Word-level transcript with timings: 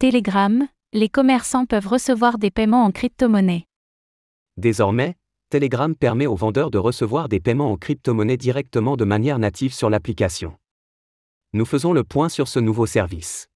Telegram, 0.00 0.66
les 0.94 1.10
commerçants 1.10 1.66
peuvent 1.66 1.86
recevoir 1.86 2.38
des 2.38 2.50
paiements 2.50 2.86
en 2.86 2.90
crypto-monnaie. 2.90 3.66
Désormais, 4.56 5.18
Telegram 5.50 5.94
permet 5.94 6.26
aux 6.26 6.36
vendeurs 6.36 6.70
de 6.70 6.78
recevoir 6.78 7.28
des 7.28 7.38
paiements 7.38 7.70
en 7.70 7.76
crypto-monnaie 7.76 8.38
directement 8.38 8.96
de 8.96 9.04
manière 9.04 9.38
native 9.38 9.74
sur 9.74 9.90
l'application. 9.90 10.54
Nous 11.52 11.66
faisons 11.66 11.92
le 11.92 12.02
point 12.02 12.30
sur 12.30 12.48
ce 12.48 12.58
nouveau 12.58 12.86
service. 12.86 13.50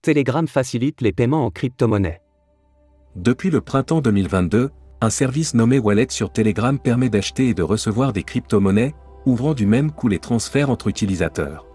Telegram 0.00 0.48
facilite 0.48 1.02
les 1.02 1.12
paiements 1.12 1.44
en 1.44 1.50
crypto-monnaie. 1.50 2.22
Depuis 3.14 3.50
le 3.50 3.60
printemps 3.60 4.00
2022, 4.00 4.70
un 5.02 5.10
service 5.10 5.52
nommé 5.52 5.78
Wallet 5.78 6.06
sur 6.08 6.32
Telegram 6.32 6.78
permet 6.78 7.10
d'acheter 7.10 7.50
et 7.50 7.54
de 7.54 7.62
recevoir 7.62 8.14
des 8.14 8.22
crypto-monnaies, 8.22 8.94
ouvrant 9.26 9.54
du 9.54 9.66
même 9.66 9.90
coup 9.90 10.08
les 10.08 10.18
transferts 10.18 10.70
entre 10.70 10.88
utilisateurs. 10.88 11.66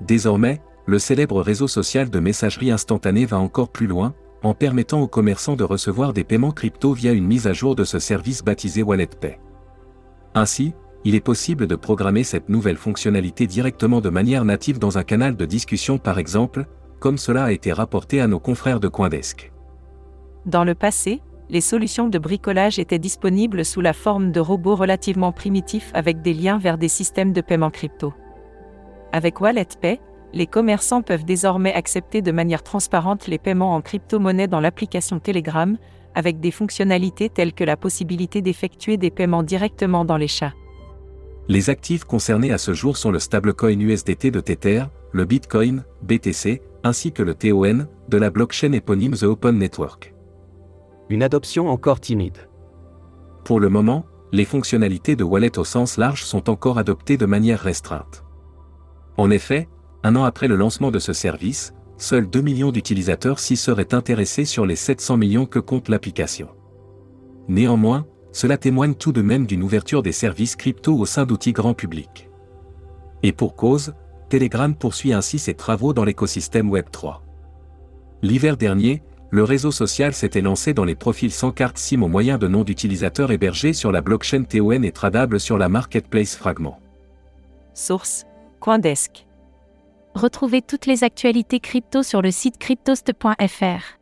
Désormais, 0.00 0.60
le 0.86 0.98
célèbre 0.98 1.40
réseau 1.40 1.68
social 1.68 2.10
de 2.10 2.18
messagerie 2.18 2.70
instantanée 2.70 3.26
va 3.26 3.38
encore 3.38 3.70
plus 3.70 3.86
loin, 3.86 4.14
en 4.42 4.52
permettant 4.54 5.00
aux 5.00 5.08
commerçants 5.08 5.56
de 5.56 5.64
recevoir 5.64 6.12
des 6.12 6.24
paiements 6.24 6.50
crypto 6.50 6.92
via 6.92 7.12
une 7.12 7.26
mise 7.26 7.46
à 7.46 7.52
jour 7.52 7.74
de 7.74 7.84
ce 7.84 7.98
service 7.98 8.42
baptisé 8.42 8.82
Wallet 8.82 9.06
Pay. 9.06 9.38
Ainsi, 10.34 10.74
il 11.04 11.14
est 11.14 11.20
possible 11.20 11.66
de 11.66 11.76
programmer 11.76 12.24
cette 12.24 12.48
nouvelle 12.48 12.76
fonctionnalité 12.76 13.46
directement 13.46 14.00
de 14.00 14.10
manière 14.10 14.44
native 14.44 14.78
dans 14.78 14.98
un 14.98 15.02
canal 15.02 15.36
de 15.36 15.44
discussion 15.44 15.98
par 15.98 16.18
exemple, 16.18 16.66
comme 16.98 17.18
cela 17.18 17.44
a 17.44 17.52
été 17.52 17.72
rapporté 17.72 18.20
à 18.20 18.26
nos 18.26 18.40
confrères 18.40 18.80
de 18.80 18.88
Coindesk. 18.88 19.52
Dans 20.46 20.64
le 20.64 20.74
passé, 20.74 21.20
les 21.50 21.60
solutions 21.60 22.08
de 22.08 22.18
bricolage 22.18 22.78
étaient 22.78 22.98
disponibles 22.98 23.64
sous 23.64 23.80
la 23.80 23.92
forme 23.92 24.32
de 24.32 24.40
robots 24.40 24.76
relativement 24.76 25.32
primitifs 25.32 25.90
avec 25.94 26.22
des 26.22 26.32
liens 26.32 26.58
vers 26.58 26.78
des 26.78 26.88
systèmes 26.88 27.32
de 27.32 27.40
paiement 27.40 27.70
crypto. 27.70 28.14
Avec 29.12 29.40
WalletPay, 29.40 30.00
les 30.32 30.46
commerçants 30.46 31.02
peuvent 31.02 31.24
désormais 31.24 31.72
accepter 31.72 32.22
de 32.22 32.32
manière 32.32 32.62
transparente 32.62 33.28
les 33.28 33.38
paiements 33.38 33.74
en 33.74 33.82
crypto-monnaie 33.82 34.48
dans 34.48 34.60
l'application 34.60 35.20
Telegram, 35.20 35.76
avec 36.14 36.40
des 36.40 36.50
fonctionnalités 36.50 37.28
telles 37.28 37.52
que 37.52 37.64
la 37.64 37.76
possibilité 37.76 38.40
d'effectuer 38.40 38.96
des 38.96 39.10
paiements 39.10 39.42
directement 39.42 40.04
dans 40.04 40.16
les 40.16 40.28
chats. 40.28 40.54
Les 41.46 41.68
actifs 41.68 42.04
concernés 42.04 42.52
à 42.52 42.58
ce 42.58 42.72
jour 42.72 42.96
sont 42.96 43.10
le 43.10 43.18
stablecoin 43.18 43.78
USDT 43.78 44.30
de 44.30 44.40
Tether, 44.40 44.84
le 45.12 45.24
Bitcoin, 45.24 45.84
BTC, 46.02 46.62
ainsi 46.82 47.12
que 47.12 47.22
le 47.22 47.34
TON, 47.34 47.86
de 48.08 48.16
la 48.16 48.30
blockchain 48.30 48.72
éponyme 48.72 49.14
The 49.14 49.24
Open 49.24 49.58
Network 49.58 50.13
une 51.08 51.22
adoption 51.22 51.68
encore 51.68 52.00
timide. 52.00 52.48
Pour 53.44 53.60
le 53.60 53.68
moment, 53.68 54.06
les 54.32 54.44
fonctionnalités 54.44 55.16
de 55.16 55.24
Wallet 55.24 55.58
au 55.58 55.64
sens 55.64 55.96
large 55.96 56.24
sont 56.24 56.50
encore 56.50 56.78
adoptées 56.78 57.16
de 57.16 57.26
manière 57.26 57.60
restreinte. 57.60 58.24
En 59.16 59.30
effet, 59.30 59.68
un 60.02 60.16
an 60.16 60.24
après 60.24 60.48
le 60.48 60.56
lancement 60.56 60.90
de 60.90 60.98
ce 60.98 61.12
service, 61.12 61.72
seuls 61.98 62.28
2 62.28 62.40
millions 62.40 62.72
d'utilisateurs 62.72 63.38
s'y 63.38 63.56
seraient 63.56 63.94
intéressés 63.94 64.44
sur 64.44 64.66
les 64.66 64.76
700 64.76 65.16
millions 65.16 65.46
que 65.46 65.58
compte 65.58 65.88
l'application. 65.88 66.48
Néanmoins, 67.48 68.06
cela 68.32 68.56
témoigne 68.58 68.94
tout 68.94 69.12
de 69.12 69.22
même 69.22 69.46
d'une 69.46 69.62
ouverture 69.62 70.02
des 70.02 70.12
services 70.12 70.56
crypto 70.56 70.96
au 70.98 71.06
sein 71.06 71.24
d'outils 71.24 71.52
grand 71.52 71.74
public. 71.74 72.28
Et 73.22 73.32
pour 73.32 73.54
cause, 73.54 73.94
Telegram 74.28 74.74
poursuit 74.74 75.12
ainsi 75.12 75.38
ses 75.38 75.54
travaux 75.54 75.92
dans 75.92 76.04
l'écosystème 76.04 76.70
Web3. 76.70 77.20
L'hiver 78.22 78.56
dernier, 78.56 79.02
le 79.34 79.42
réseau 79.42 79.72
social 79.72 80.14
s'était 80.14 80.42
lancé 80.42 80.74
dans 80.74 80.84
les 80.84 80.94
profils 80.94 81.32
sans 81.32 81.50
carte 81.50 81.76
SIM 81.76 82.04
au 82.04 82.08
moyen 82.08 82.38
de 82.38 82.46
noms 82.46 82.62
d'utilisateurs 82.62 83.32
hébergés 83.32 83.72
sur 83.72 83.90
la 83.90 84.00
blockchain 84.00 84.44
TON 84.44 84.84
et 84.84 84.92
tradables 84.92 85.40
sur 85.40 85.58
la 85.58 85.68
marketplace 85.68 86.36
Fragment. 86.36 86.78
Source 87.74 88.26
Coindesk. 88.60 89.26
Retrouvez 90.14 90.62
toutes 90.62 90.86
les 90.86 91.02
actualités 91.02 91.58
crypto 91.58 92.04
sur 92.04 92.22
le 92.22 92.30
site 92.30 92.58
cryptost.fr. 92.58 93.98